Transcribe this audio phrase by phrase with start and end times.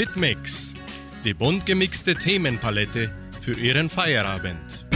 [0.00, 0.72] Hitmix,
[1.26, 3.10] die bunt gemixte Themenpalette
[3.42, 4.86] für Ihren Feierabend.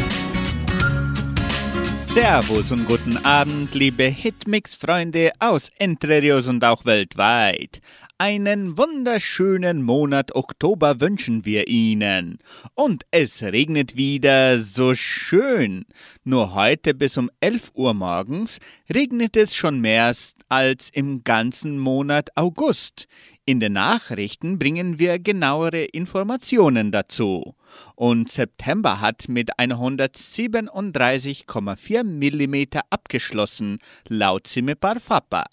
[2.06, 7.82] Servus und guten Abend, liebe Hitmix-Freunde aus Entre Rios und auch weltweit.
[8.16, 12.38] Einen wunderschönen Monat Oktober wünschen wir Ihnen.
[12.74, 15.84] Und es regnet wieder so schön.
[16.22, 20.14] Nur heute bis um 11 Uhr morgens regnet es schon mehr
[20.48, 23.08] als im ganzen Monat August.
[23.46, 27.54] In den Nachrichten bringen wir genauere Informationen dazu.
[27.94, 35.44] Und September hat mit 137,4 mm abgeschlossen, laut Simepar Fapa.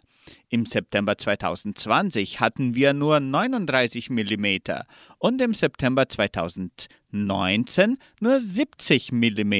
[0.47, 4.45] Im September 2020 hatten wir nur 39 mm
[5.17, 9.53] und im September 2019 nur 70 mm.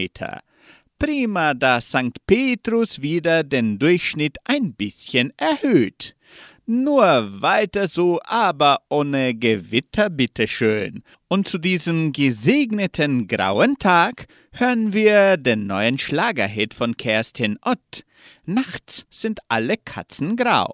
[0.98, 2.26] Prima, da St.
[2.28, 6.16] Petrus wieder den Durchschnitt ein bisschen erhöht.
[6.66, 11.04] Nur weiter so, aber ohne Gewitter, bitteschön.
[11.28, 18.06] Und zu diesem gesegneten grauen Tag hören wir den neuen Schlagerhit von Kerstin Ott.
[18.46, 20.72] Nachts sind alle Katzen grau.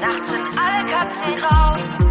[0.00, 2.01] Nachts sind alle Katzen grau.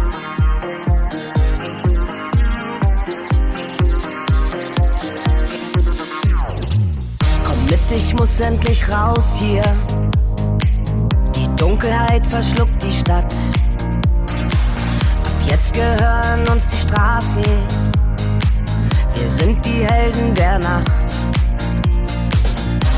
[7.70, 9.64] Mit, ich muss endlich raus hier.
[11.34, 13.34] Die Dunkelheit verschluckt die Stadt.
[15.24, 17.42] Ab jetzt gehören uns die Straßen
[19.22, 21.08] wir sind die Helden der Nacht.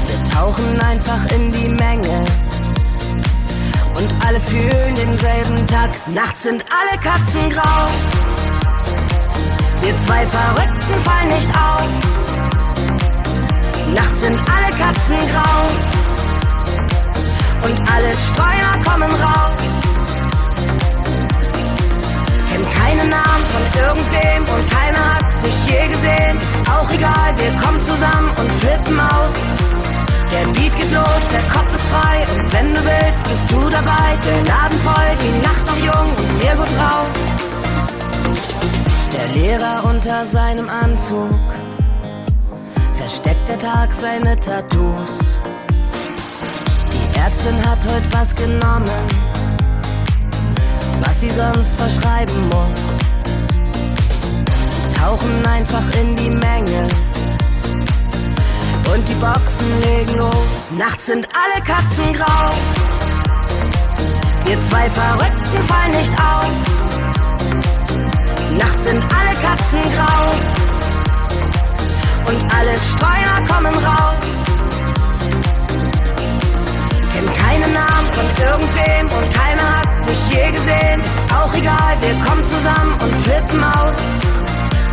[0.07, 2.25] Wir tauchen einfach in die Menge.
[3.95, 6.09] Und alle fühlen denselben Takt.
[6.09, 7.89] Nachts sind alle Katzen grau.
[9.83, 12.24] Wir zwei Verrückten fallen nicht auf.
[13.95, 15.61] Nachts sind alle Katzen grau.
[17.67, 19.65] Und alle Streuner kommen raus.
[22.51, 26.37] Kennt keine Namen von irgendwem und keiner hat sich je gesehen.
[26.39, 29.35] Ist auch egal, wir kommen zusammen und flippen aus.
[30.33, 34.19] Der Beat geht los, der Kopf ist frei und wenn du willst, bist du dabei.
[34.27, 37.09] Der Laden voll, die Nacht noch jung und wir gut drauf.
[39.17, 41.31] Der Lehrer unter seinem Anzug
[43.25, 45.41] versteckt der Tag seine Tattoos.
[46.93, 48.91] Die Ärztin hat heute was genommen,
[51.01, 53.05] was sie sonst verschreiben muss
[55.01, 56.89] tauchen einfach in die Menge.
[58.95, 60.71] Und die Boxen legen los.
[60.79, 62.51] Nachts sind alle Katzen grau.
[64.47, 66.55] Wir zwei Verrückten fallen nicht auf.
[68.59, 70.54] Nachts sind alle Katzen grau.
[72.27, 74.29] Und alle Streuner kommen raus.
[77.13, 81.01] Kennt keine Namen von irgendwem und keiner hat sich je gesehen.
[81.01, 84.01] Ist auch egal, wir kommen zusammen und flippen aus.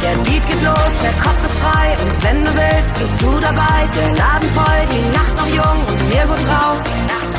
[0.02, 3.88] Der Beat geht los, der Kopf ist frei und wenn du willst, bist du dabei.
[3.96, 6.78] Der Laden voll, die Nacht noch jung und wir gut drauf.
[7.08, 7.32] Nacht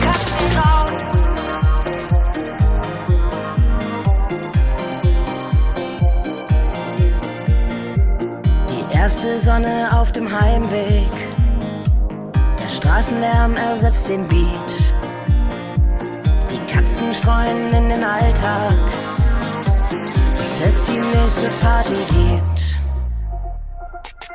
[0.00, 0.67] Katzen grau.
[9.08, 11.08] Erste Sonne auf dem Heimweg.
[12.62, 14.74] Der Straßenlärm ersetzt den Beat.
[16.52, 18.74] Die Katzen streuen in den Alltag
[20.66, 22.76] es die nächste Party gibt.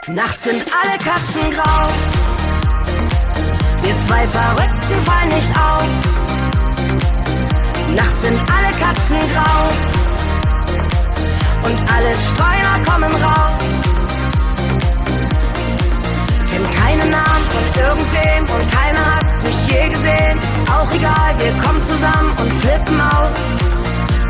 [0.07, 1.87] Nachts sind alle Katzen grau.
[3.83, 5.85] Wir zwei Verrückten fallen nicht auf.
[7.95, 9.67] Nachts sind alle Katzen grau.
[11.63, 13.82] Und alle Streuner kommen raus.
[17.15, 20.37] Namen von irgendwem und keiner hat sich je gesehen.
[20.39, 23.39] Ist auch egal, wir kommen zusammen und flippen aus.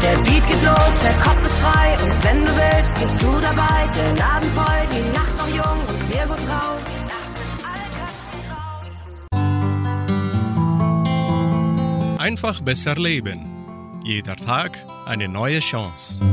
[0.04, 3.80] Der Beat geht los, der Kopf ist frei und wenn du willst, bist du dabei.
[3.98, 6.82] Der Laden voll, die Nacht noch jung und wir gut drauf.
[12.18, 13.40] Einfach besser leben.
[14.04, 16.24] Jeder Tag eine neue Chance.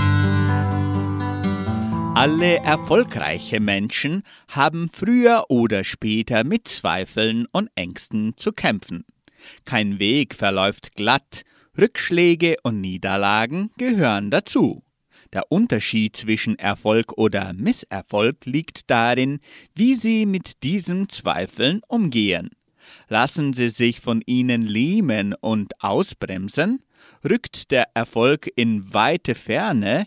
[2.15, 9.05] Alle erfolgreiche Menschen haben früher oder später mit Zweifeln und Ängsten zu kämpfen.
[9.65, 11.45] Kein Weg verläuft glatt,
[11.79, 14.83] Rückschläge und Niederlagen gehören dazu.
[15.33, 19.39] Der Unterschied zwischen Erfolg oder Misserfolg liegt darin,
[19.75, 22.51] wie Sie mit diesen Zweifeln umgehen.
[23.09, 26.83] Lassen Sie sich von ihnen lähmen und ausbremsen?
[27.25, 30.07] Rückt der Erfolg in weite Ferne?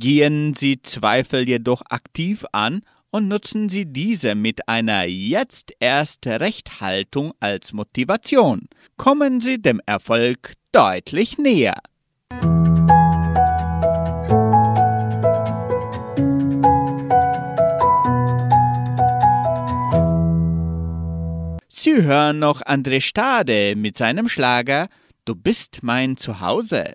[0.00, 2.80] Gehen Sie Zweifel jedoch aktiv an
[3.10, 8.62] und nutzen Sie diese mit einer jetzt erst Rechthaltung als Motivation.
[8.96, 11.74] Kommen Sie dem Erfolg deutlich näher.
[21.68, 24.88] Sie hören noch André Stade mit seinem Schlager
[25.26, 26.94] Du bist mein Zuhause.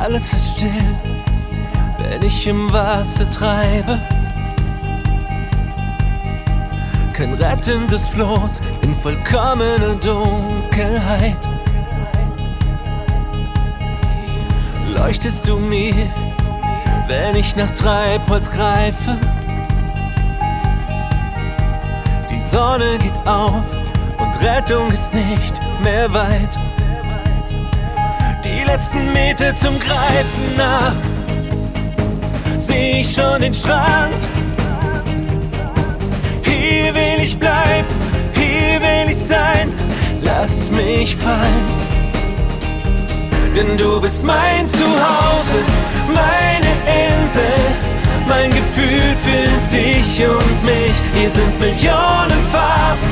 [0.00, 0.94] Alles ist still,
[1.98, 4.00] wenn ich im Wasser treibe.
[7.12, 11.48] Kein rettendes Floß in vollkommener Dunkelheit.
[14.96, 15.94] Leuchtest du mir,
[17.08, 19.18] wenn ich nach Treibholz greife?
[22.30, 23.64] Die Sonne geht auf
[24.18, 26.58] und Rettung ist nicht mehr weit
[28.64, 30.94] die letzten Meter zum Greifen nah.
[32.58, 34.26] Seh ich schon den Strand.
[36.42, 37.88] Hier will ich bleiben,
[38.34, 39.72] hier will ich sein.
[40.22, 41.64] Lass mich fallen.
[43.54, 45.58] Denn du bist mein Zuhause,
[46.08, 46.72] meine
[47.06, 47.54] Insel,
[48.26, 50.94] mein Gefühl für dich und mich.
[51.14, 53.10] Hier sind Millionen Farben,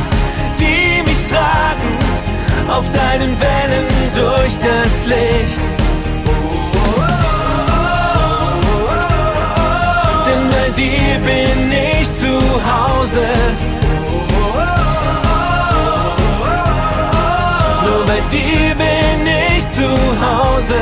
[0.58, 1.81] die mich tragen
[2.68, 5.60] auf deinen Wellen durch das Licht.
[10.26, 13.26] Denn bei dir bin ich zu Hause.
[17.84, 19.88] Nur bei dir bin ich zu
[20.20, 20.80] Hause.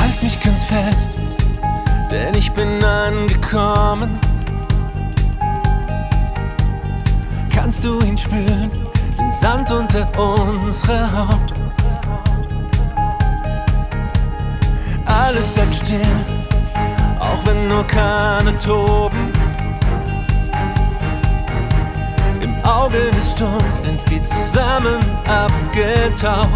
[0.00, 1.10] Halt mich ganz fest,
[2.10, 4.27] denn ich bin angekommen.
[7.80, 8.70] Kannst du ihn spüren,
[9.20, 11.52] den Sand unter unserer Haut?
[15.06, 16.00] Alles bleibt still,
[17.20, 19.30] auch wenn Orkane toben.
[22.40, 24.98] Im Auge des Sturms sind wir zusammen
[25.28, 26.48] abgetaucht.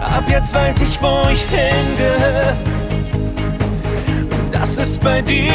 [0.00, 2.56] Ab jetzt weiß ich, wo ich hingehöre.
[4.50, 5.52] Das ist bei dir.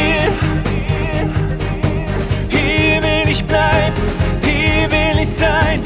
[3.53, 4.03] Bleiben,
[4.43, 5.79] hier will ich sein.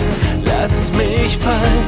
[0.46, 1.86] Lass mich fallen.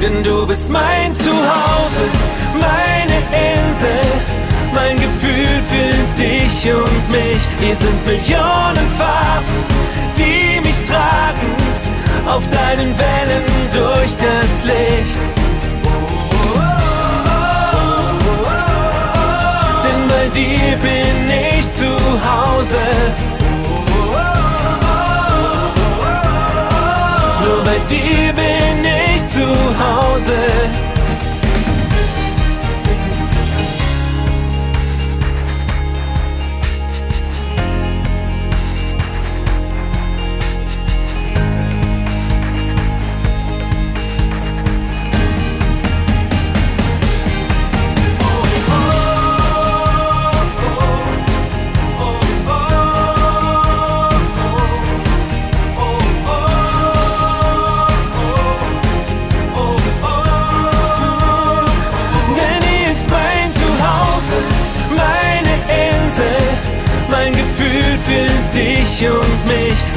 [0.00, 2.04] Denn du bist mein Zuhause,
[2.68, 3.18] meine
[3.50, 4.04] Insel,
[4.74, 7.42] mein Gefühl für dich und mich.
[7.60, 9.56] Hier sind Millionen Farben,
[10.16, 11.50] die mich tragen
[12.26, 15.20] auf deinen Wellen durch das Licht.
[19.84, 21.18] Denn bei dir bin
[21.58, 21.90] ich zu
[22.30, 23.41] Hause.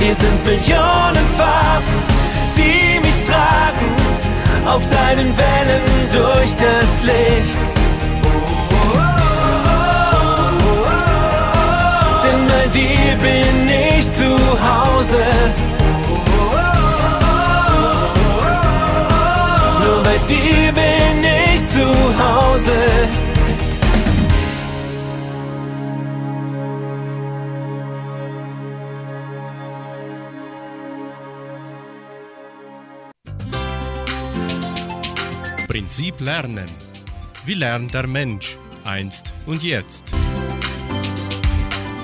[0.06, 1.96] Hier sind Millionen Farben,
[2.56, 3.90] die mich tragen
[4.64, 5.82] auf deinen Wellen
[6.12, 7.58] durch das Licht.
[12.24, 15.26] Denn bei dir bin ich zu Hause.
[19.84, 22.95] Nur bei dir bin ich zu Hause.
[35.86, 36.66] Prinzip Lernen.
[37.46, 40.06] Wie lernt der Mensch einst und jetzt?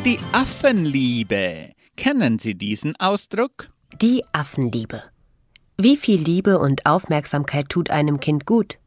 [0.05, 1.71] Die Affenliebe.
[1.97, 3.71] Kennen Sie diesen Ausdruck?
[3.99, 5.01] Die Affenliebe.
[5.79, 8.77] Wie viel Liebe und Aufmerksamkeit tut einem Kind gut?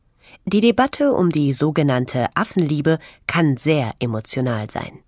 [0.45, 5.01] Die Debatte um die sogenannte Affenliebe kann sehr emotional sein.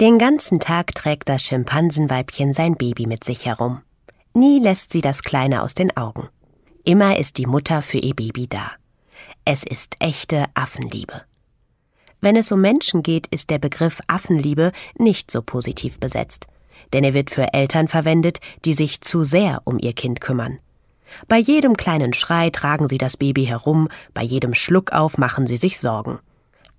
[0.00, 3.82] Den ganzen Tag trägt das Schimpansenweibchen sein Baby mit sich herum.
[4.32, 6.28] Nie lässt sie das Kleine aus den Augen.
[6.86, 8.72] Immer ist die Mutter für ihr Baby da.
[9.46, 11.22] Es ist echte Affenliebe.
[12.20, 16.46] Wenn es um Menschen geht, ist der Begriff Affenliebe nicht so positiv besetzt,
[16.92, 20.58] denn er wird für Eltern verwendet, die sich zu sehr um ihr Kind kümmern.
[21.26, 25.78] Bei jedem kleinen Schrei tragen sie das Baby herum, bei jedem Schluckauf machen sie sich
[25.78, 26.18] Sorgen.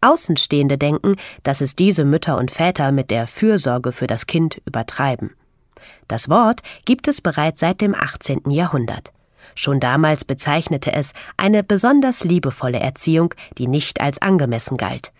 [0.01, 5.31] Außenstehende denken, dass es diese Mütter und Väter mit der Fürsorge für das Kind übertreiben.
[6.07, 8.51] Das Wort gibt es bereits seit dem 18.
[8.51, 9.11] Jahrhundert.
[9.55, 15.11] Schon damals bezeichnete es eine besonders liebevolle Erziehung, die nicht als angemessen galt.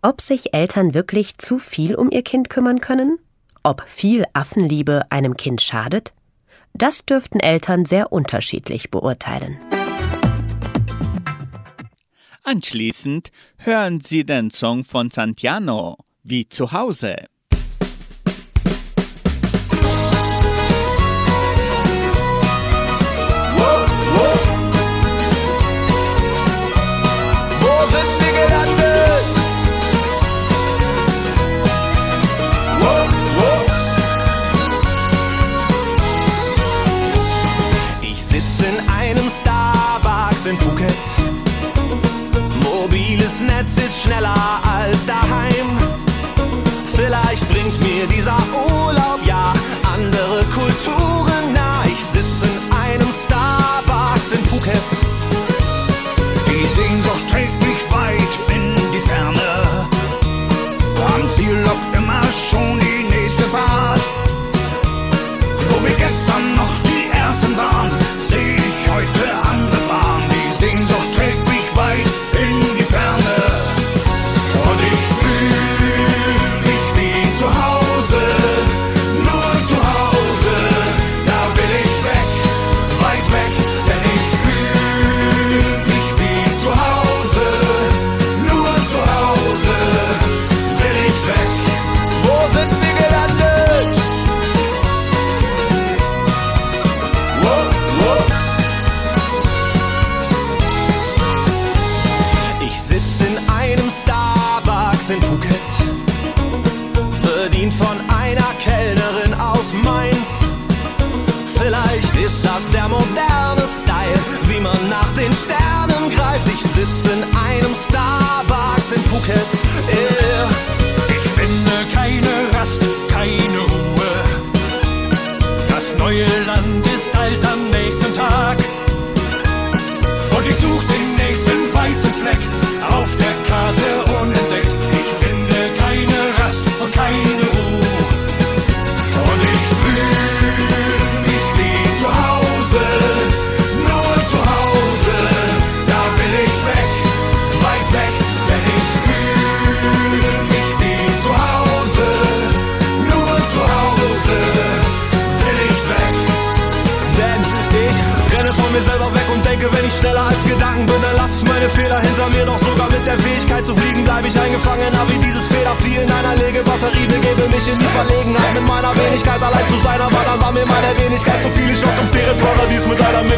[0.00, 3.18] Ob sich Eltern wirklich zu viel um ihr Kind kümmern können?
[3.64, 6.14] Ob viel Affenliebe einem Kind schadet?
[6.74, 9.58] Das dürften Eltern sehr unterschiedlich beurteilen.
[12.44, 17.16] Anschließend hören Sie den Song von Santiano, wie zu Hause.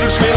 [0.06, 0.35] Mit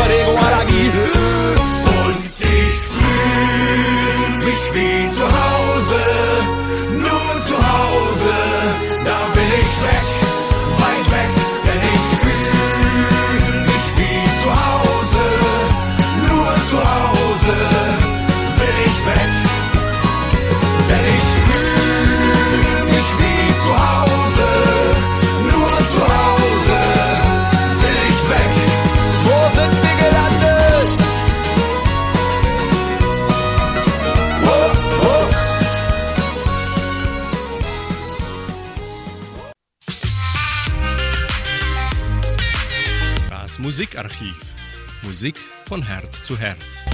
[43.99, 44.55] Musikarchiv.
[45.01, 46.85] Musik von Herz zu Herz.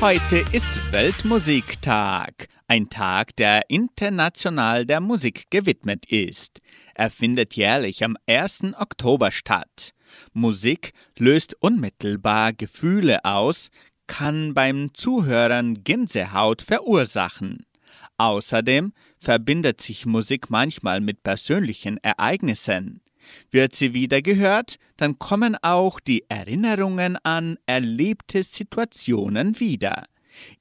[0.00, 6.60] Heute ist Weltmusiktag, ein Tag, der international der Musik gewidmet ist.
[6.94, 8.74] Er findet jährlich am 1.
[8.78, 9.92] Oktober statt.
[10.32, 13.68] Musik löst unmittelbar Gefühle aus,
[14.06, 17.66] kann beim Zuhören Gänsehaut verursachen.
[18.16, 23.03] Außerdem verbindet sich Musik manchmal mit persönlichen Ereignissen.
[23.50, 30.04] Wird sie wieder gehört, dann kommen auch die Erinnerungen an erlebte Situationen wieder.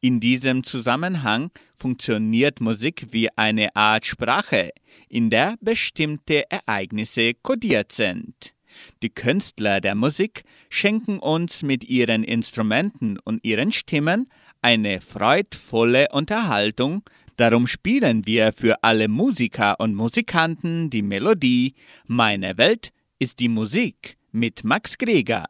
[0.01, 4.69] In diesem Zusammenhang funktioniert Musik wie eine Art Sprache,
[5.09, 8.53] in der bestimmte Ereignisse kodiert sind.
[9.01, 14.29] Die Künstler der Musik schenken uns mit ihren Instrumenten und ihren Stimmen
[14.61, 17.03] eine freudvolle Unterhaltung,
[17.37, 21.75] darum spielen wir für alle Musiker und Musikanten die Melodie
[22.05, 25.45] Meine Welt ist die Musik mit Max Greger.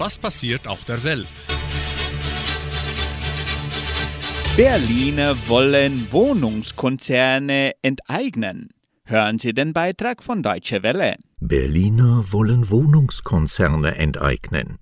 [0.00, 1.46] Was passiert auf der Welt?
[4.56, 8.70] Berliner wollen Wohnungskonzerne enteignen.
[9.04, 11.16] Hören Sie den Beitrag von Deutsche Welle.
[11.40, 14.78] Berliner wollen Wohnungskonzerne enteignen.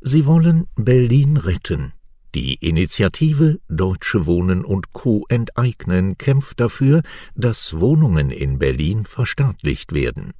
[0.00, 1.92] Sie wollen Berlin retten.
[2.34, 5.26] Die Initiative Deutsche Wohnen und Co.
[5.28, 7.02] enteignen kämpft dafür,
[7.36, 10.32] dass Wohnungen in Berlin verstaatlicht werden.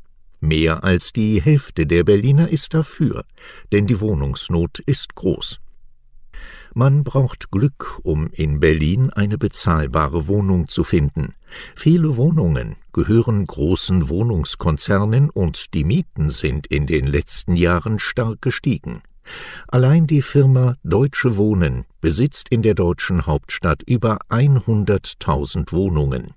[0.44, 3.24] Mehr als die Hälfte der Berliner ist dafür,
[3.72, 5.58] denn die Wohnungsnot ist groß.
[6.74, 11.32] Man braucht Glück, um in Berlin eine bezahlbare Wohnung zu finden.
[11.74, 19.00] Viele Wohnungen gehören großen Wohnungskonzernen und die Mieten sind in den letzten Jahren stark gestiegen.
[19.68, 26.34] Allein die Firma Deutsche Wohnen besitzt in der deutschen Hauptstadt über 100.000 Wohnungen.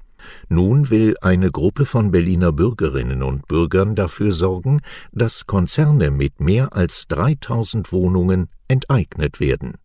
[0.50, 6.74] Nun will eine Gruppe von Berliner Bürgerinnen und Bürgern dafür sorgen, dass Konzerne mit mehr
[6.74, 9.76] als 3000 Wohnungen enteignet werden.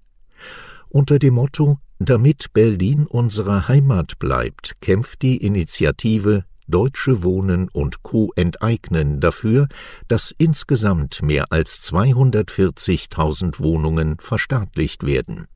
[0.88, 8.32] Unter dem Motto Damit Berlin unsere Heimat bleibt, kämpft die Initiative Deutsche Wohnen und Co.
[8.36, 9.68] enteignen dafür,
[10.08, 15.46] dass insgesamt mehr als 240.000 Wohnungen verstaatlicht werden.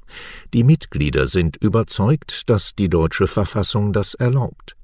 [0.55, 4.77] Die Mitglieder sind überzeugt, dass die deutsche Verfassung das erlaubt.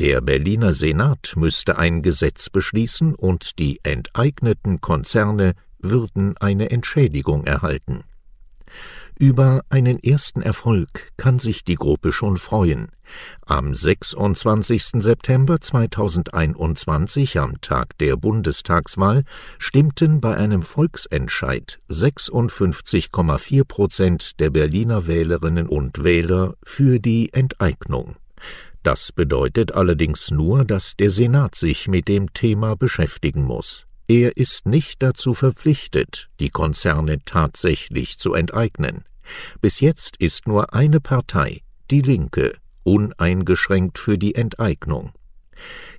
[0.00, 8.04] Der Berliner Senat müsste ein Gesetz beschließen und die enteigneten Konzerne würden eine Entschädigung erhalten.
[9.22, 12.88] Über einen ersten Erfolg kann sich die Gruppe schon freuen.
[13.46, 15.00] Am 26.
[15.00, 19.22] September 2021, am Tag der Bundestagswahl,
[19.60, 28.16] stimmten bei einem Volksentscheid 56,4 Prozent der Berliner Wählerinnen und Wähler für die Enteignung.
[28.82, 33.86] Das bedeutet allerdings nur, dass der Senat sich mit dem Thema beschäftigen muss.
[34.08, 39.04] Er ist nicht dazu verpflichtet, die Konzerne tatsächlich zu enteignen.
[39.60, 42.52] Bis jetzt ist nur eine Partei, Die Linke,
[42.84, 45.12] uneingeschränkt für die Enteignung.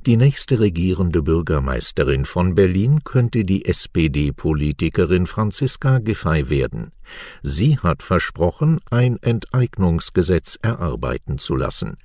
[0.06, 6.92] Die nächste regierende Bürgermeisterin von Berlin könnte die SPD-Politikerin Franziska Giffey werden.
[7.42, 11.98] Sie hat versprochen, ein Enteignungsgesetz erarbeiten zu lassen.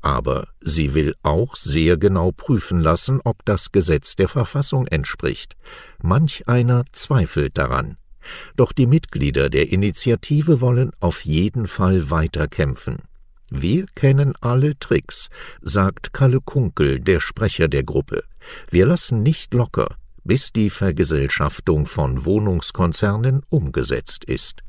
[0.00, 5.56] Aber sie will auch sehr genau prüfen lassen, ob das Gesetz der Verfassung entspricht.
[6.00, 7.96] Manch einer zweifelt daran.
[8.56, 12.98] Doch die Mitglieder der Initiative wollen auf jeden Fall weiter kämpfen.
[13.50, 15.28] Wir kennen alle Tricks,
[15.60, 18.22] sagt Kalle Kunkel, der Sprecher der Gruppe.
[18.70, 24.62] Wir lassen nicht locker, bis die Vergesellschaftung von Wohnungskonzernen umgesetzt ist.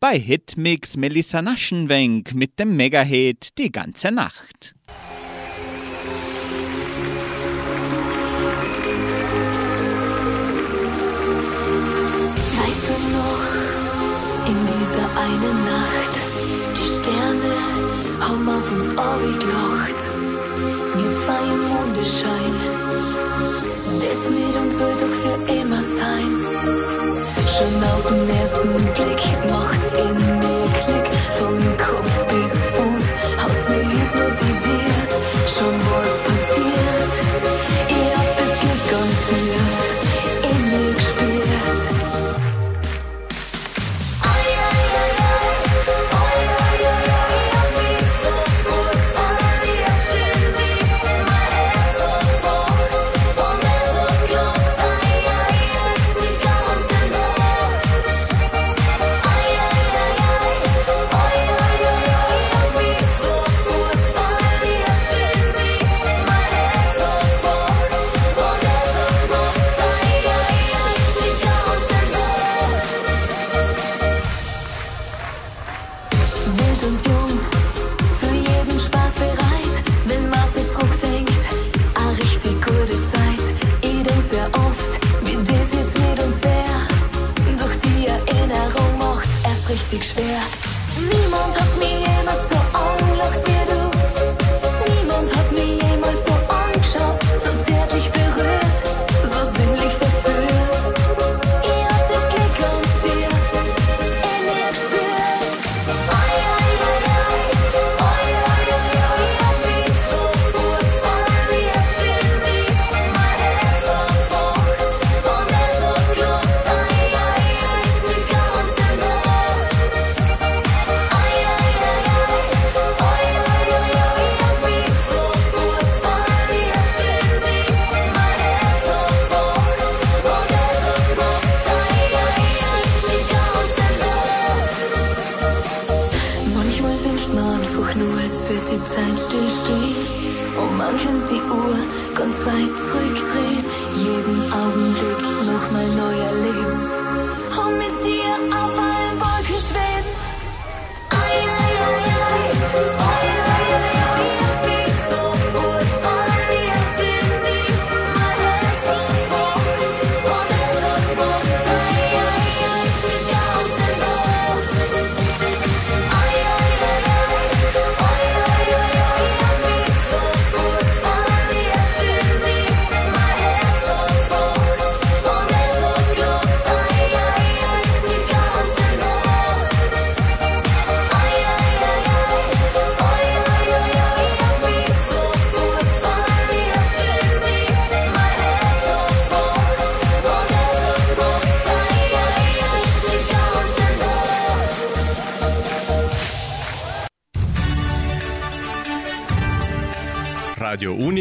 [0.00, 4.74] Bei Hitmix Melissa Naschenwenk mit dem Megahit Die ganze Nacht.
[15.24, 16.14] Einen Nacht,
[16.76, 17.54] die Sterne
[18.20, 20.00] haben auf uns Ohr gelacht.
[20.96, 22.54] Wir zwei im Mondeschein,
[24.02, 26.30] das uns soll doch für immer sein.
[27.54, 31.06] Schon auf den ersten Blick macht's in mir Klick,
[31.38, 32.33] von Kopf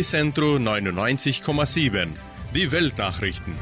[0.04, 2.08] Radio Unicentro 99,7.
[2.54, 3.54] Die Weltnachrichten.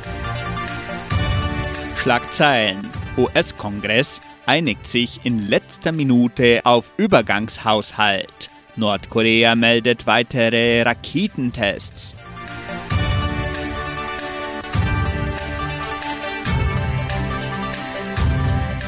[2.01, 2.79] Schlagzeilen.
[3.15, 8.49] US-Kongress einigt sich in letzter Minute auf Übergangshaushalt.
[8.75, 12.15] Nordkorea meldet weitere Raketentests.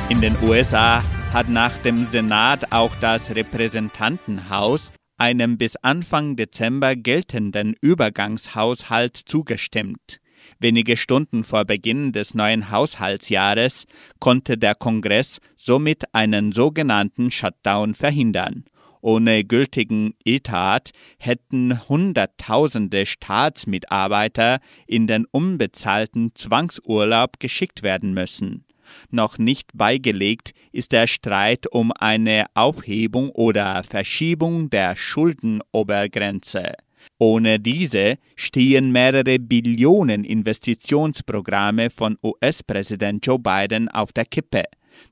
[0.10, 7.76] In den USA hat nach dem Senat auch das Repräsentantenhaus einem bis Anfang Dezember geltenden
[7.82, 10.20] Übergangshaushalt zugestimmt.
[10.60, 13.86] Wenige Stunden vor Beginn des neuen Haushaltsjahres
[14.20, 18.66] konnte der Kongress somit einen sogenannten Shutdown verhindern.
[19.02, 28.66] Ohne gültigen Etat hätten Hunderttausende Staatsmitarbeiter in den unbezahlten Zwangsurlaub geschickt werden müssen.
[29.10, 36.74] Noch nicht beigelegt ist der Streit um eine Aufhebung oder Verschiebung der Schuldenobergrenze.
[37.20, 44.64] Ohne diese stehen mehrere Billionen Investitionsprogramme von US-Präsident Joe Biden auf der Kippe.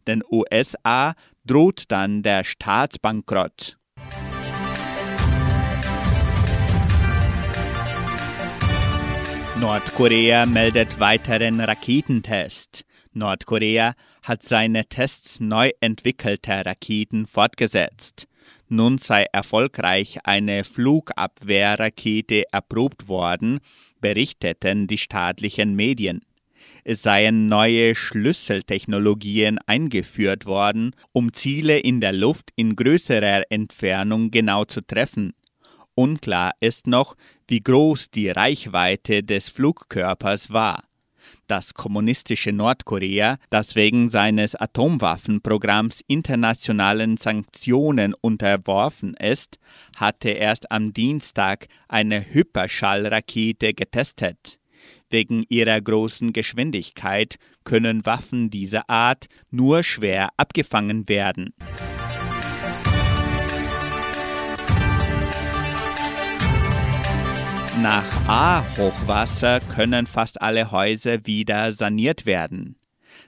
[0.08, 1.13] Den USA
[1.46, 3.78] droht dann der Staatsbankrott.
[9.60, 12.84] Nordkorea meldet weiteren Raketentest.
[13.13, 13.93] Nordkorea
[14.24, 18.28] hat seine Tests neu entwickelter Raketen fortgesetzt.
[18.67, 23.60] Nun sei erfolgreich eine Flugabwehrrakete erprobt worden,
[24.00, 26.21] berichteten die staatlichen Medien.
[26.84, 34.65] Es seien neue Schlüsseltechnologien eingeführt worden, um Ziele in der Luft in größerer Entfernung genau
[34.65, 35.34] zu treffen.
[35.93, 37.15] Unklar ist noch,
[37.47, 40.86] wie groß die Reichweite des Flugkörpers war.
[41.48, 49.60] Das kommunistische Nordkorea, das wegen seines Atomwaffenprogramms internationalen Sanktionen unterworfen ist,
[49.96, 54.60] hatte erst am Dienstag eine Hyperschallrakete getestet.
[55.10, 61.54] Wegen ihrer großen Geschwindigkeit können Waffen dieser Art nur schwer abgefangen werden.
[67.82, 72.76] Nach A-Hochwasser können fast alle Häuser wieder saniert werden.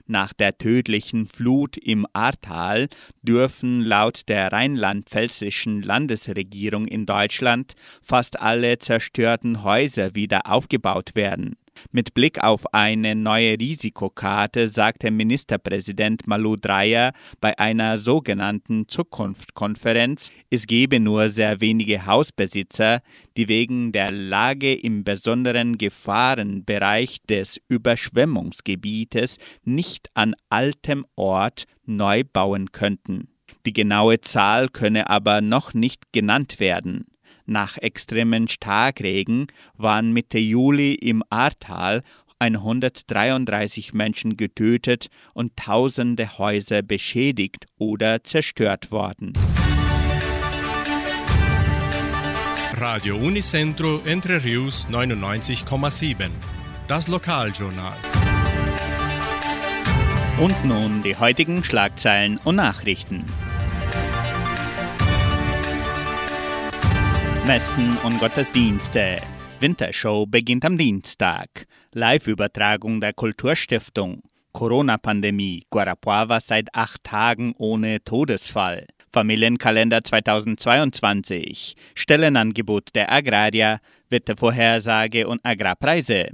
[0.06, 2.88] Nach der tödlichen Flut im Ahrtal
[3.22, 11.56] dürfen laut der rheinland-pfälzischen Landesregierung in Deutschland fast alle zerstörten Häuser wieder aufgebaut werden.
[11.92, 20.66] Mit Blick auf eine neue Risikokarte sagte Ministerpräsident Malu Dreyer bei einer sogenannten Zukunftskonferenz, es
[20.66, 23.00] gebe nur sehr wenige Hausbesitzer,
[23.36, 32.72] die wegen der Lage im besonderen Gefahrenbereich des Überschwemmungsgebietes nicht an altem Ort neu bauen
[32.72, 33.28] könnten.
[33.66, 37.04] Die genaue Zahl könne aber noch nicht genannt werden.
[37.46, 42.02] Nach extremen Starkregen waren Mitte Juli im Ahrtal
[42.38, 49.34] 133 Menschen getötet und tausende Häuser beschädigt oder zerstört worden.
[52.76, 56.28] Radio Unicentro Entre Rius 99,7.
[56.88, 57.96] Das Lokaljournal.
[60.38, 63.24] Und nun die heutigen Schlagzeilen und Nachrichten.
[67.46, 69.18] Messen und Gottesdienste.
[69.60, 71.66] Wintershow beginnt am Dienstag.
[71.92, 74.22] Live-Übertragung der Kulturstiftung.
[74.52, 75.62] Corona-Pandemie.
[75.68, 78.86] Guarapuava seit acht Tagen ohne Todesfall.
[79.12, 81.76] Familienkalender 2022.
[81.94, 83.80] Stellenangebot der Agrarier.
[84.08, 86.30] Wettervorhersage und Agrarpreise.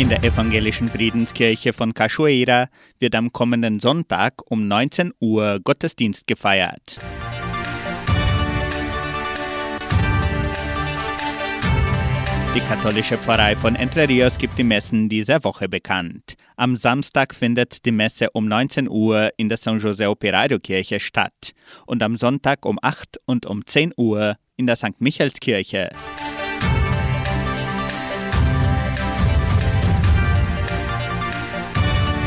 [0.00, 6.96] In der evangelischen Friedenskirche von Cachoeira wird am kommenden Sonntag um 19 Uhr Gottesdienst gefeiert.
[12.54, 16.36] Die katholische Pfarrei von Entre Rios gibt die Messen dieser Woche bekannt.
[16.56, 21.52] Am Samstag findet die Messe um 19 Uhr in der San José Operario Kirche statt
[21.84, 24.98] und am Sonntag um 8 und um 10 Uhr in der St.
[24.98, 25.90] Michaelskirche.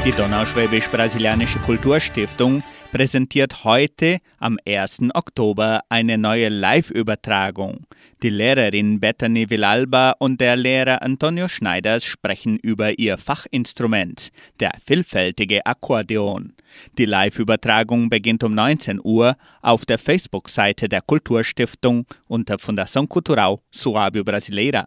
[0.05, 2.61] Die Donauschwäbisch-Brasilianische Kulturstiftung
[2.91, 4.99] präsentiert heute am 1.
[5.13, 7.85] Oktober eine neue Live-Übertragung.
[8.21, 15.65] Die Lehrerin Bethany Villalba und der Lehrer Antonio Schneiders sprechen über ihr Fachinstrument, der vielfältige
[15.65, 16.51] Akkordeon.
[16.97, 24.25] Die Live-Übertragung beginnt um 19 Uhr auf der Facebook-Seite der Kulturstiftung unter Fundação Cultural Suábio
[24.25, 24.85] Brasileira.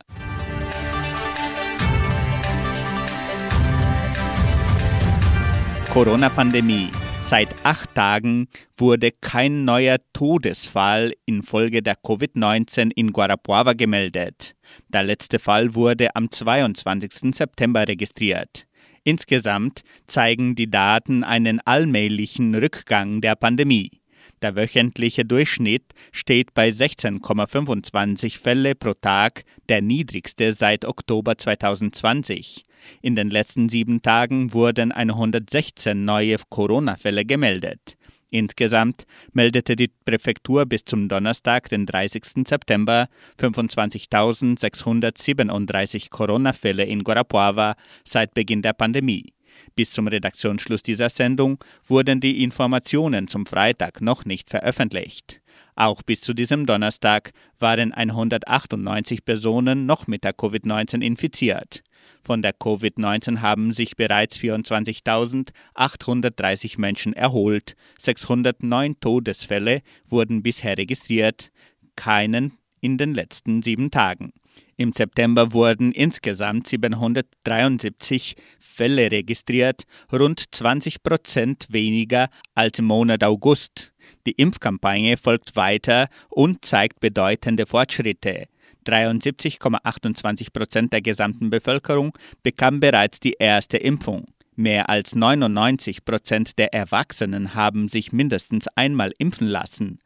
[5.97, 6.91] Corona-Pandemie.
[7.25, 14.55] Seit acht Tagen wurde kein neuer Todesfall infolge der Covid-19 in Guarapuava gemeldet.
[14.89, 17.35] Der letzte Fall wurde am 22.
[17.35, 18.67] September registriert.
[19.05, 24.03] Insgesamt zeigen die Daten einen allmählichen Rückgang der Pandemie.
[24.43, 32.66] Der wöchentliche Durchschnitt steht bei 16,25 Fälle pro Tag, der niedrigste seit Oktober 2020.
[33.03, 37.97] In den letzten sieben Tagen wurden 116 neue Corona-Fälle gemeldet.
[38.31, 42.45] Insgesamt meldete die Präfektur bis zum Donnerstag, den 30.
[42.47, 43.07] September,
[43.41, 49.33] 25.637 Corona-Fälle in Guarapuava seit Beginn der Pandemie.
[49.75, 55.41] Bis zum Redaktionsschluss dieser Sendung wurden die Informationen zum Freitag noch nicht veröffentlicht.
[55.75, 61.83] Auch bis zu diesem Donnerstag waren 198 Personen noch mit der Covid-19 infiziert.
[62.27, 67.77] Von der Covid-19 haben sich bereits 24.830 Menschen erholt.
[68.01, 71.53] 609 Todesfälle wurden bisher registriert,
[71.95, 74.33] keinen in den letzten sieben Tagen.
[74.77, 83.93] Im September wurden insgesamt 773 Fälle registriert, rund 20 Prozent weniger als im Monat August.
[84.27, 88.49] Die Impfkampagne folgt weiter und zeigt bedeutende Fortschritte.
[88.87, 94.27] 73,28 Prozent der gesamten Bevölkerung bekam bereits die erste Impfung.
[94.59, 99.99] Mehr als 99 Prozent der Erwachsenen haben sich mindestens einmal impfen lassen.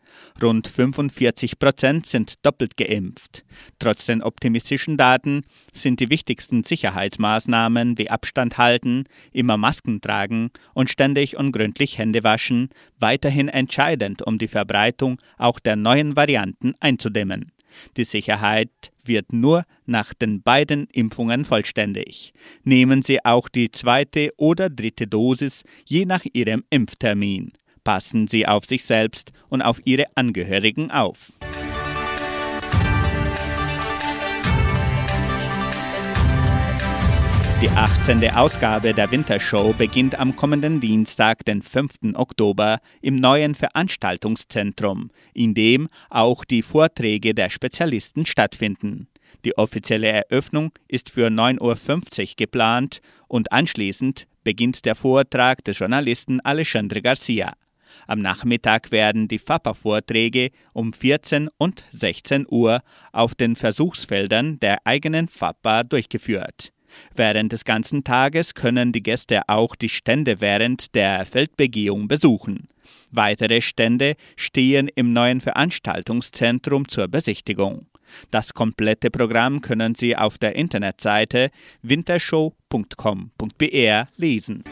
[0.43, 3.45] Rund 45 Prozent sind doppelt geimpft.
[3.79, 10.91] Trotz den optimistischen Daten sind die wichtigsten Sicherheitsmaßnahmen wie Abstand halten, immer Masken tragen und
[10.91, 17.53] ständig und gründlich Hände waschen weiterhin entscheidend, um die Verbreitung auch der neuen Varianten einzudämmen.
[17.97, 18.71] Die Sicherheit
[19.05, 22.33] wird nur nach den beiden Impfungen vollständig.
[22.65, 27.53] Nehmen Sie auch die zweite oder dritte Dosis je nach Ihrem Impftermin.
[27.85, 31.33] Passen Sie auf sich selbst und auf Ihre Angehörigen auf.
[37.61, 38.31] Die 18.
[38.31, 42.15] Ausgabe der Wintershow beginnt am kommenden Dienstag, den 5.
[42.15, 49.09] Oktober, im neuen Veranstaltungszentrum, in dem auch die Vorträge der Spezialisten stattfinden.
[49.45, 56.41] Die offizielle Eröffnung ist für 9.50 Uhr geplant und anschließend beginnt der Vortrag des Journalisten
[56.41, 57.53] Alexandre Garcia.
[58.07, 62.81] Am Nachmittag werden die FAPA-Vorträge um 14 und 16 Uhr
[63.13, 66.73] auf den Versuchsfeldern der eigenen FAPA durchgeführt.
[67.15, 72.67] Während des ganzen Tages können die Gäste auch die Stände während der Feldbegehung besuchen.
[73.11, 77.87] Weitere Stände stehen im neuen Veranstaltungszentrum zur Besichtigung.
[78.31, 81.51] Das komplette Programm können Sie auf der Internetseite
[81.83, 84.65] wintershow.com.br lesen.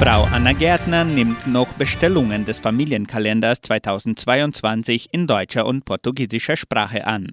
[0.00, 7.28] Frau Anna Gärtner nimmt noch Bestellungen des Familienkalenders 2022 in deutscher und portugiesischer Sprache an.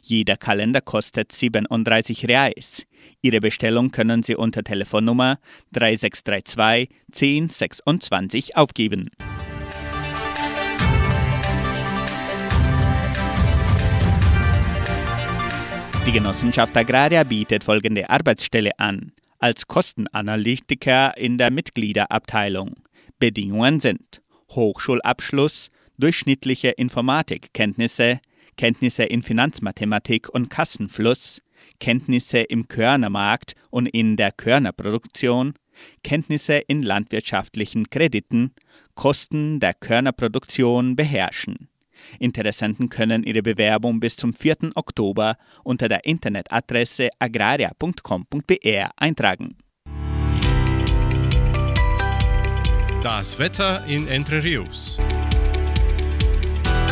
[0.00, 2.86] Jeder Kalender kostet 37 Reais.
[3.20, 5.38] Ihre Bestellung können Sie unter Telefonnummer
[5.72, 9.10] 3632 1026 aufgeben.
[16.06, 22.74] Die Genossenschaft Agraria bietet folgende Arbeitsstelle an als Kostenanalytiker in der Mitgliederabteilung.
[23.18, 28.20] Bedingungen sind Hochschulabschluss, durchschnittliche Informatikkenntnisse,
[28.56, 31.40] Kenntnisse in Finanzmathematik und Kassenfluss,
[31.80, 35.54] Kenntnisse im Körnermarkt und in der Körnerproduktion,
[36.02, 38.52] Kenntnisse in landwirtschaftlichen Krediten,
[38.94, 41.68] Kosten der Körnerproduktion beherrschen.
[42.18, 44.72] Interessenten können ihre Bewerbung bis zum 4.
[44.74, 49.56] Oktober unter der Internetadresse agraria.com.br eintragen.
[53.02, 54.98] Das Wetter in Entre Rios.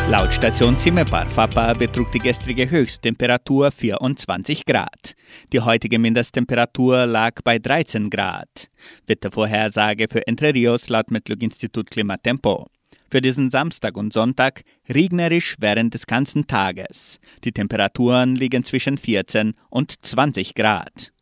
[0.09, 5.15] Laut Station Cimepar Fapa betrug die gestrige Höchsttemperatur 24 Grad.
[5.53, 8.69] Die heutige Mindesttemperatur lag bei 13 Grad.
[9.07, 12.67] Wettervorhersage für Entre Rios laut Metlog-Institut Klimatempo.
[13.13, 17.19] Für diesen Samstag und Sonntag regnerisch während des ganzen Tages.
[17.43, 21.13] Die Temperaturen liegen zwischen 14 und 20 Grad.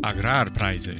[0.00, 0.94] Agrarpreise.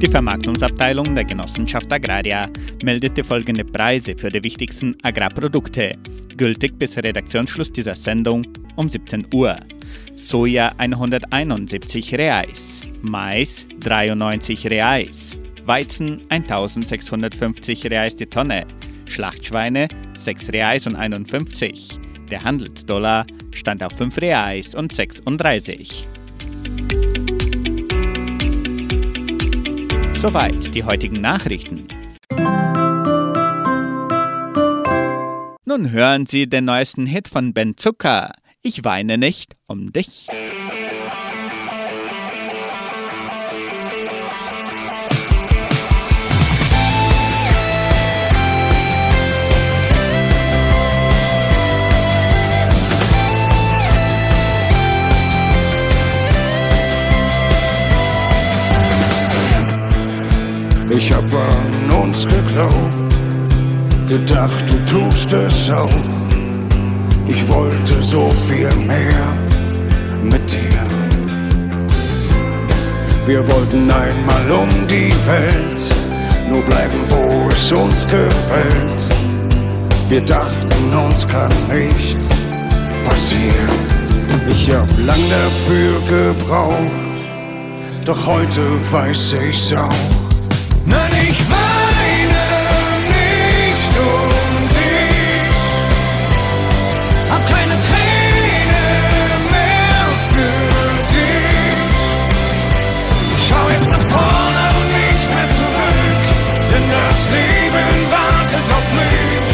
[0.00, 2.48] Die Vermarktungsabteilung der Genossenschaft Agraria
[2.82, 5.98] meldete folgende Preise für die wichtigsten Agrarprodukte,
[6.38, 9.58] gültig bis Redaktionsschluss dieser Sendung um 17 Uhr.
[10.16, 15.36] Soja 171 Reais, Mais 93 Reais,
[15.68, 18.66] Weizen 1650 Reais die Tonne,
[19.04, 22.00] Schlachtschweine 6 Reais und 51.
[22.30, 26.06] Der Handelsdollar stand auf 5 Reais und 36.
[30.14, 31.86] Soweit die heutigen Nachrichten.
[35.66, 38.32] Nun hören Sie den neuesten Hit von Ben Zucker.
[38.62, 40.28] Ich weine nicht um dich.
[60.90, 63.14] Ich hab an uns geglaubt,
[64.08, 65.90] gedacht, du tust es auch.
[67.26, 69.36] Ich wollte so viel mehr
[70.22, 70.58] mit dir.
[73.26, 75.80] Wir wollten einmal um die Welt,
[76.48, 79.02] nur bleiben, wo es uns gefällt.
[80.08, 82.30] Wir dachten, uns kann nichts
[83.04, 83.78] passieren.
[84.48, 87.18] Ich hab lang dafür gebraucht,
[88.06, 90.27] doch heute weiß ich's auch.
[90.90, 92.46] Nein, ich weine
[93.12, 95.52] nicht um dich,
[97.30, 98.84] hab keine Träne
[99.54, 100.60] mehr für
[101.14, 101.88] dich.
[103.46, 106.22] Schau jetzt nach vorne und nicht mehr zurück,
[106.70, 109.44] denn das Leben wartet auf mich.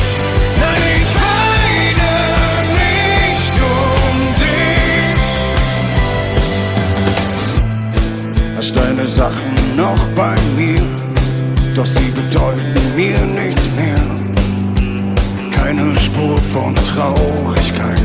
[0.62, 2.14] Nein, ich weine
[2.80, 5.18] nicht um dich.
[8.56, 10.82] Hast deine Sachen noch bei mir,
[11.74, 13.96] doch sie bedeuten mir nichts mehr.
[15.50, 18.00] Keine Spur von Traurigkeit.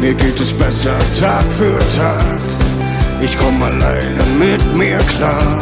[0.00, 2.38] Mir geht es besser Tag für Tag.
[3.20, 5.58] Ich komm alleine mit mir klar.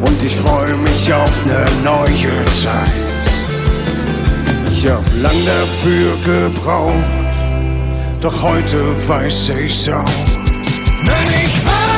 [0.00, 3.04] Und ich freue mich auf ne neue Zeit.
[4.72, 6.94] Ich hab lang dafür gebraucht,
[8.20, 8.78] doch heute
[9.08, 10.04] weiß ich's auch.
[11.04, 11.93] Nein, ich weine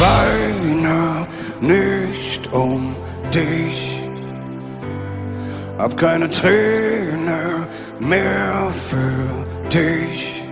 [0.00, 1.26] Weine
[1.60, 2.94] nicht um
[3.34, 4.00] dich.
[5.78, 7.66] Hab keine Träne
[7.98, 10.42] mehr für dich.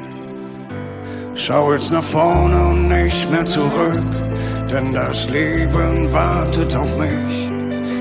[1.35, 4.03] Schau jetzt nach vorne und nicht mehr zurück,
[4.71, 7.49] denn das Leben wartet auf mich.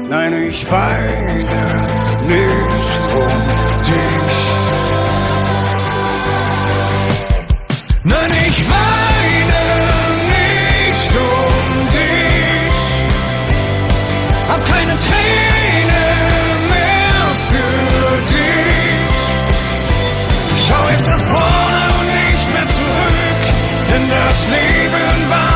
[0.09, 1.87] Nein, ich weine
[2.27, 4.66] nicht um dich.
[24.09, 25.46] Das Leben wartet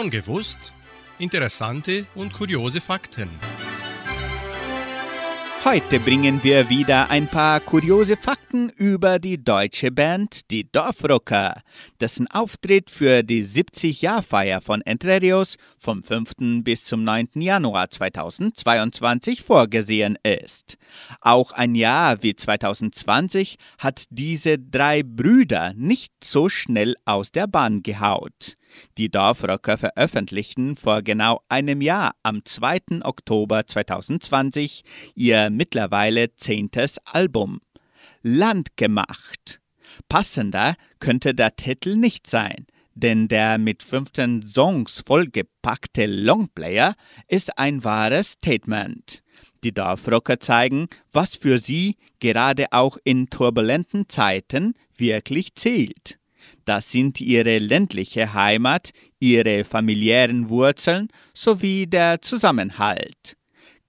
[0.00, 0.72] Schon gewusst?
[1.18, 3.28] Interessante und kuriose Fakten.
[5.62, 11.60] Heute bringen wir wieder ein paar kuriose Fakten über die deutsche Band Die Dorfrocker,
[12.00, 16.62] dessen Auftritt für die 70-Jahr-Feier von Entre Rios vom 5.
[16.64, 17.32] bis zum 9.
[17.34, 20.78] Januar 2022 vorgesehen ist.
[21.20, 27.82] Auch ein Jahr wie 2020 hat diese drei Brüder nicht so schnell aus der Bahn
[27.82, 28.56] gehaut.
[28.98, 33.02] Die Dorfrocker veröffentlichten vor genau einem Jahr am 2.
[33.02, 34.82] Oktober 2020
[35.14, 37.60] ihr mittlerweile zehntes Album.
[38.22, 39.60] Landgemacht.
[40.08, 46.94] Passender könnte der Titel nicht sein, denn der mit 15 Songs vollgepackte Longplayer
[47.28, 49.22] ist ein wahres Statement.
[49.64, 56.19] Die Dorfrocker zeigen, was für sie gerade auch in turbulenten Zeiten wirklich zählt.
[56.64, 63.36] Das sind ihre ländliche Heimat, ihre familiären Wurzeln sowie der Zusammenhalt.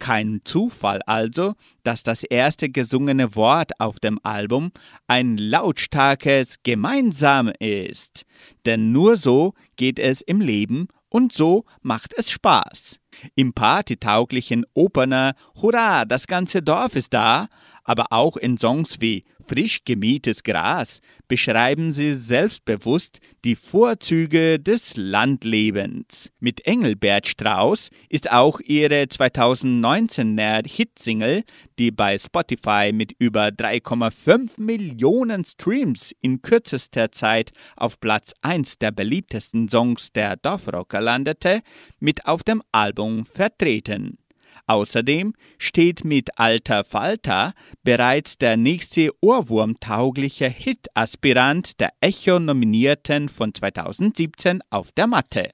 [0.02, 1.54] Kein Zufall also,
[1.84, 4.72] dass das erste gesungene Wort auf dem Album
[5.06, 8.26] ein lautstarkes Gemeinsam ist.
[8.66, 13.00] Denn nur so geht es im Leben und so macht es Spaß.
[13.36, 17.48] Im partytauglichen Opener Hurra, das ganze Dorf ist da
[17.84, 26.30] aber auch in Songs wie Frisch gemähtes Gras beschreiben sie selbstbewusst die Vorzüge des Landlebens.
[26.40, 31.44] Mit Engelbert Strauß ist auch ihre 2019er Hitsingle,
[31.80, 38.92] die bei Spotify mit über 3,5 Millionen Streams in kürzester Zeit auf Platz 1 der
[38.92, 41.62] beliebtesten Songs der Dorfrocker landete,
[42.00, 44.21] mit auf dem Album vertreten.
[44.68, 47.54] Außerdem steht mit Alter Falter
[47.84, 55.50] bereits der nächste ohrwurmtaugliche Hit-Aspirant der Echo-Nominierten von 2017 auf der Matte.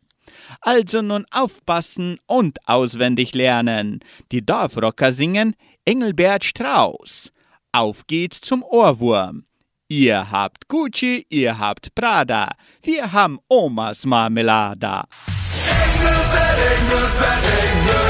[0.62, 4.00] Also nun aufpassen und auswendig lernen.
[4.32, 5.56] Die Dorfrocker singen
[5.86, 7.32] Engelbert Strauß.
[7.72, 9.46] Auf geht's zum Ohrwurm.
[9.90, 12.50] Ihr habt Gucci, ihr habt Prada,
[12.82, 15.06] wir haben Omas Marmelada.
[15.96, 18.07] Engelbert, Engelbert, Engelbert.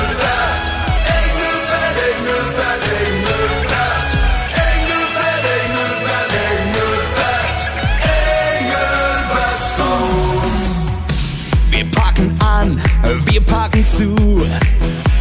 [13.37, 14.15] Wir packen zu.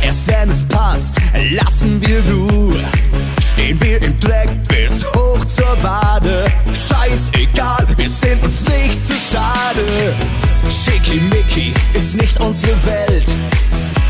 [0.02, 1.16] Erst wenn es passt,
[1.50, 2.82] lassen wir Ruhe.
[3.42, 6.46] Stehen wir im Dreck bis hoch zur Wade.
[6.66, 10.14] Scheißegal, wir sind uns nicht zu schade.
[10.70, 13.28] Schickimicki ist nicht unsere Welt.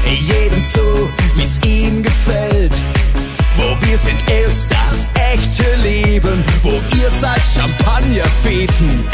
[0.06, 2.74] Jedem so, wie's ihm gefällt.
[3.56, 6.44] Wo wir sind, ist das echte Leben.
[6.62, 9.04] Wo ihr seid, Champagnerfeten.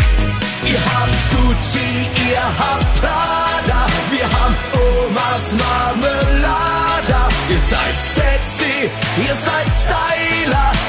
[0.65, 3.87] Ihr habt Gucci, ihr habt Prada.
[4.11, 4.57] Wir haben
[5.07, 7.29] Omas Marmelada.
[7.51, 8.91] Ihr seid sexy,
[9.27, 10.82] ihr seid Styler.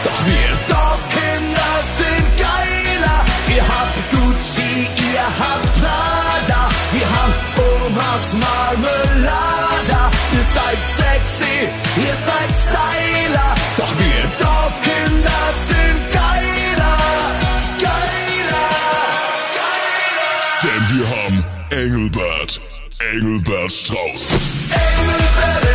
[23.14, 24.30] Engelbert Strauß.
[24.72, 25.73] Engelbert,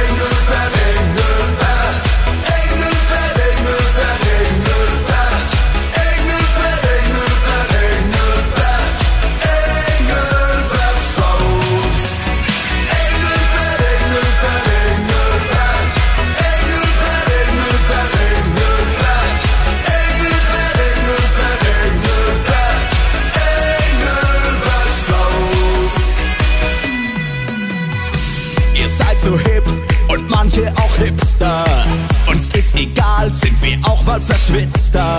[33.69, 35.19] wir auch mal verschwitzter.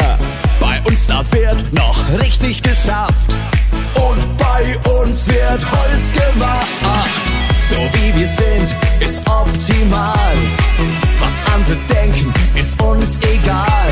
[0.60, 3.36] Bei uns da wird noch richtig geschafft.
[3.96, 7.24] Und bei uns wird Holz gemacht.
[7.70, 10.36] So wie wir sind, ist optimal.
[11.20, 13.92] Was andere denken, ist uns egal.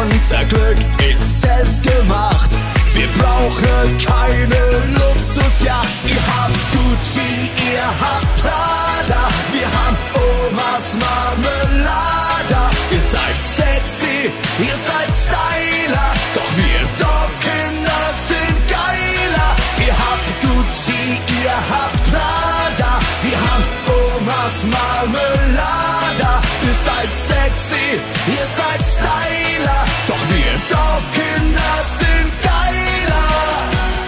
[0.00, 0.78] Unser Glück
[1.10, 2.50] ist selbst gemacht.
[2.94, 4.60] Wir brauchen keine
[4.94, 5.88] Luxusjacht.
[6.06, 9.28] Ihr habt Gucci, ihr habt Prada.
[9.52, 12.79] Wir haben Omas Marmelada.
[12.92, 16.10] Ihr seid sexy, ihr seid Styler.
[16.34, 19.50] Doch wir Dorfkinder sind geiler.
[19.86, 22.98] Ihr habt Gucci, ihr habt Prada.
[23.22, 26.42] Wir haben Omas Marmelada.
[26.66, 29.84] Ihr seid sexy, ihr seid Styler.
[30.08, 33.30] Doch wir Dorfkinder sind geiler.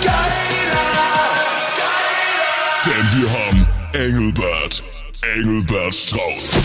[0.02, 0.90] Geiler.
[2.84, 4.82] Denn wir haben Engelbert,
[5.36, 6.61] Engelbert Strauß.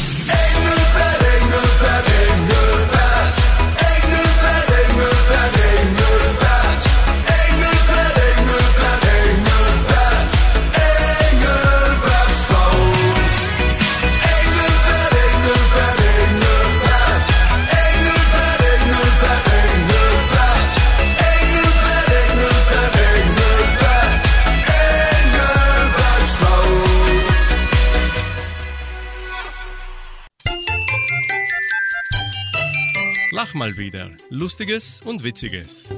[33.67, 34.09] Mal wieder.
[34.29, 35.93] Lustiges und Witziges.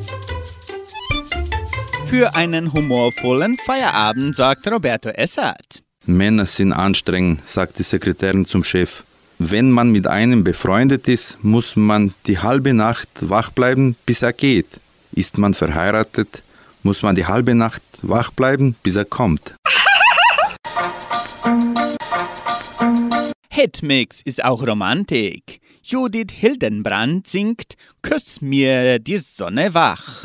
[2.07, 5.83] Für einen humorvollen Feierabend sagt Roberto Essert.
[6.05, 9.03] Männer sind anstrengend, sagt die Sekretärin zum Chef.
[9.37, 14.33] Wenn man mit einem befreundet ist, muss man die halbe Nacht wach bleiben, bis er
[14.33, 14.79] geht.
[15.11, 16.41] Ist man verheiratet,
[16.81, 19.53] muss man die halbe Nacht wach bleiben, bis er kommt.
[23.51, 25.59] Hitmix ist auch Romantik.
[25.91, 27.73] Judith Hildenbrand singt
[28.03, 30.21] Küss mir die Sonne wach.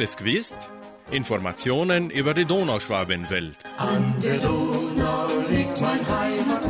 [0.00, 0.56] Es gewusst?
[1.10, 3.56] Informationen über die Donauschwabenwelt.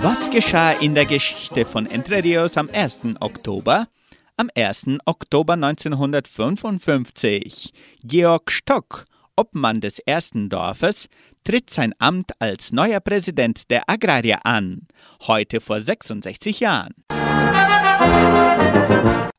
[0.02, 3.16] Was geschah in der Geschichte von Entre Rios am 1.
[3.20, 3.86] Oktober?
[4.36, 4.98] Am 1.
[5.04, 7.72] Oktober 1955.
[8.02, 9.04] Georg Stock,
[9.36, 11.06] Obmann des ersten Dorfes,
[11.44, 14.88] tritt sein Amt als neuer Präsident der Agrarier an,
[15.26, 16.94] heute vor 66 Jahren.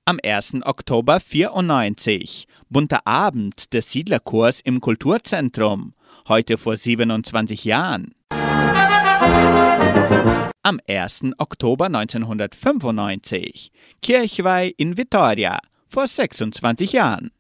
[0.06, 0.66] Am 1.
[0.66, 2.48] Oktober 94.
[2.72, 5.94] Bunter Abend des Siedlerchors im Kulturzentrum,
[6.30, 8.16] heute vor 27 Jahren.
[10.64, 11.32] Am 1.
[11.38, 13.74] Oktober 1995.
[14.02, 15.60] Kirchweih in Vitoria,
[15.90, 17.32] vor 26 Jahren.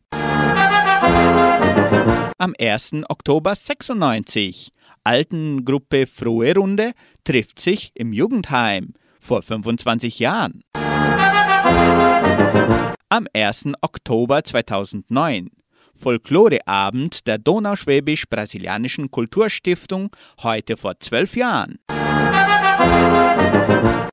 [2.37, 3.03] Am 1.
[3.07, 4.73] Oktober 96.
[5.05, 6.91] Altengruppe Frohe Runde
[7.23, 10.61] trifft sich im Jugendheim, vor 25 Jahren.
[13.13, 13.73] Am 1.
[13.81, 15.49] Oktober 2009.
[15.93, 21.77] Folkloreabend der Donauschwäbisch-Brasilianischen Kulturstiftung, heute vor zwölf Jahren.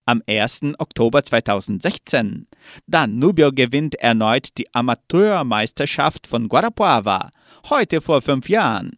[0.04, 0.74] Am 1.
[0.78, 2.48] Oktober 2016.
[2.88, 7.30] Danubio gewinnt erneut die Amateurmeisterschaft von Guarapuava,
[7.70, 8.90] heute vor fünf Jahren.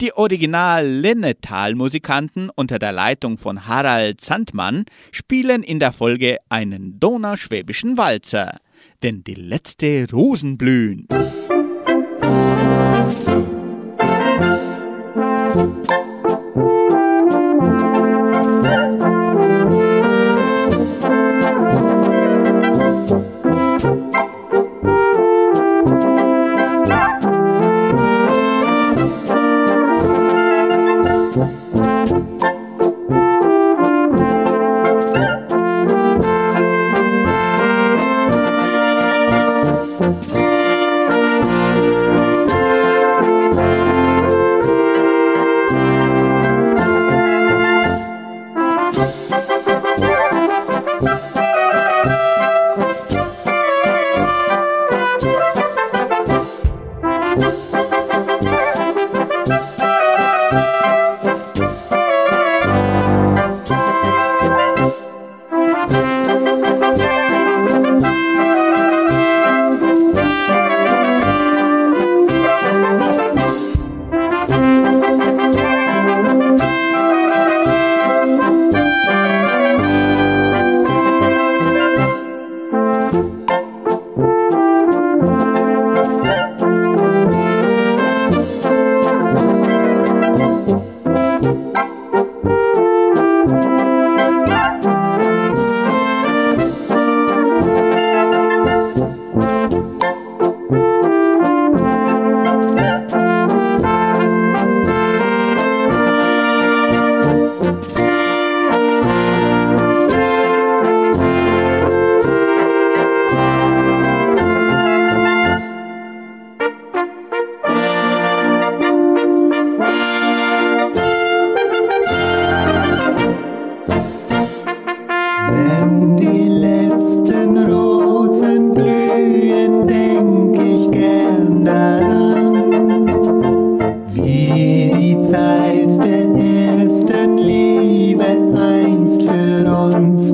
[0.00, 8.60] Die Original-Linnetal-Musikanten unter der Leitung von Harald Sandmann spielen in der Folge einen donauschwäbischen Walzer,
[9.02, 11.06] denn die letzte Rosenblühen.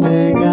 [0.03, 0.49] este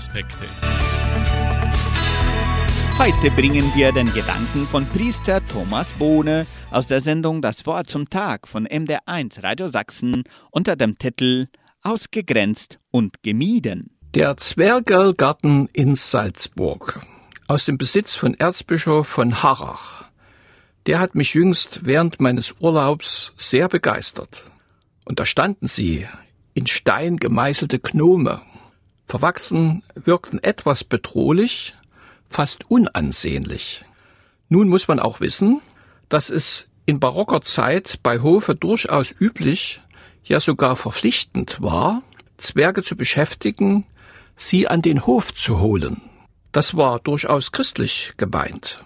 [0.00, 0.44] Lebensaspekte.
[2.98, 8.08] Heute bringen wir den Gedanken von Priester Thomas Bohne aus der Sendung Das Wort zum
[8.08, 11.48] Tag von MDR1 Radio Sachsen unter dem Titel
[11.82, 13.96] Ausgegrenzt und gemieden.
[14.14, 17.00] Der Zwergelgarten in Salzburg
[17.46, 20.04] aus dem Besitz von Erzbischof von Harrach.
[20.86, 24.44] Der hat mich jüngst während meines Urlaubs sehr begeistert.
[25.04, 26.06] Und da standen sie,
[26.54, 28.40] in Stein gemeißelte Gnome.
[29.10, 31.74] Verwachsen wirkten etwas bedrohlich,
[32.28, 33.84] fast unansehnlich.
[34.48, 35.60] Nun muss man auch wissen,
[36.08, 39.80] dass es in barocker Zeit bei Hofe durchaus üblich,
[40.22, 42.04] ja sogar verpflichtend war,
[42.36, 43.84] Zwerge zu beschäftigen,
[44.36, 46.02] sie an den Hof zu holen.
[46.52, 48.84] Das war durchaus christlich gemeint.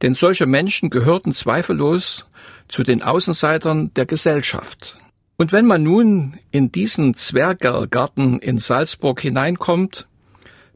[0.00, 2.24] Denn solche Menschen gehörten zweifellos
[2.68, 4.98] zu den Außenseitern der Gesellschaft.
[5.40, 10.08] Und wenn man nun in diesen Zwergergarten in Salzburg hineinkommt,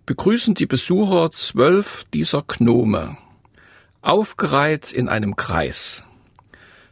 [0.06, 3.16] begrüßen die Besucher zwölf dieser Gnome,
[4.02, 6.04] aufgereiht in einem Kreis,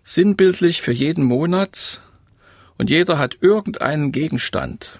[0.03, 2.01] sinnbildlich für jeden Monat,
[2.77, 4.99] und jeder hat irgendeinen Gegenstand.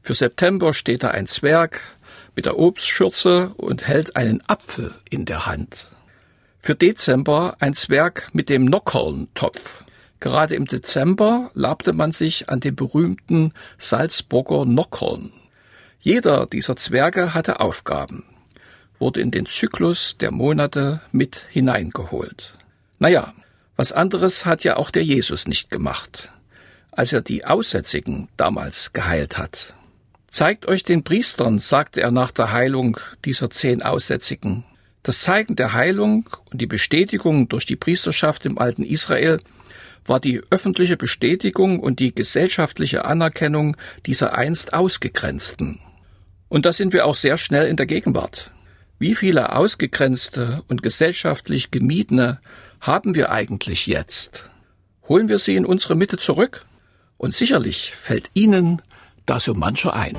[0.00, 1.80] Für September steht da ein Zwerg
[2.36, 5.88] mit der Obstschürze und hält einen Apfel in der Hand.
[6.60, 9.83] Für Dezember ein Zwerg mit dem Nockerntopf.
[10.24, 15.34] Gerade im Dezember labte man sich an dem berühmten Salzburger Nockern.
[16.00, 18.24] Jeder dieser Zwerge hatte Aufgaben,
[18.98, 22.54] wurde in den Zyklus der Monate mit hineingeholt.
[22.98, 23.34] Naja,
[23.76, 26.30] was anderes hat ja auch der Jesus nicht gemacht,
[26.90, 29.74] als er die Aussätzigen damals geheilt hat.
[30.30, 34.64] Zeigt euch den Priestern, sagte er nach der Heilung dieser zehn Aussätzigen.
[35.02, 39.38] Das Zeigen der Heilung und die Bestätigung durch die Priesterschaft im alten Israel
[40.06, 43.76] war die öffentliche Bestätigung und die gesellschaftliche Anerkennung
[44.06, 45.80] dieser einst Ausgegrenzten.
[46.48, 48.50] Und da sind wir auch sehr schnell in der Gegenwart.
[48.98, 52.40] Wie viele ausgegrenzte und gesellschaftlich gemiedene
[52.80, 54.50] haben wir eigentlich jetzt?
[55.08, 56.64] Holen wir sie in unsere Mitte zurück?
[57.16, 58.82] Und sicherlich fällt Ihnen
[59.26, 60.16] da so mancher ein.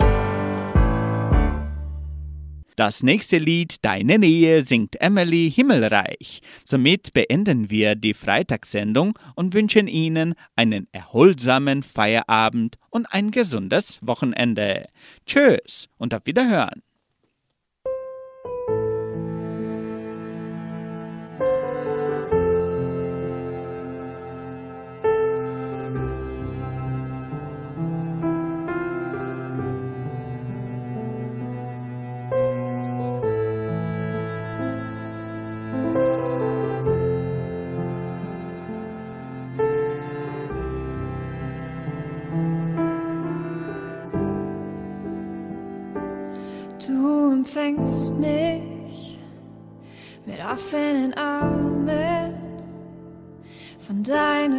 [2.75, 6.41] Das nächste Lied Deine Nähe singt Emily Himmelreich.
[6.65, 14.87] Somit beenden wir die Freitagssendung und wünschen Ihnen einen erholsamen Feierabend und ein gesundes Wochenende.
[15.25, 16.81] Tschüss und auf Wiederhören.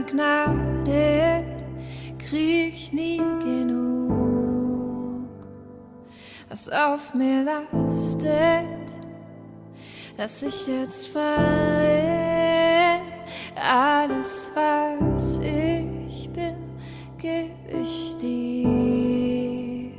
[0.06, 1.44] Gnade
[2.18, 5.28] krieg ich nie genug.
[6.48, 8.92] Was auf mir lastet,
[10.16, 13.00] dass ich jetzt falle.
[13.56, 16.56] Alles, was ich bin,
[17.18, 17.50] geb
[17.82, 19.92] ich dir.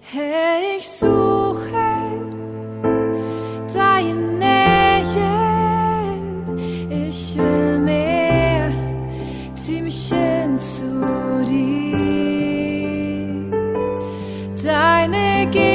[0.00, 1.39] Herr, ich suche
[15.40, 15.69] Deine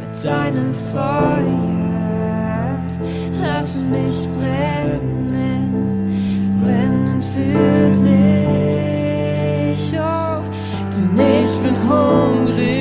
[0.00, 2.78] Mit deinem Feuer,
[3.40, 5.62] lass mich brennen,
[6.62, 10.42] brennen für dich, oh,
[10.90, 12.73] denn ich bin hungrig.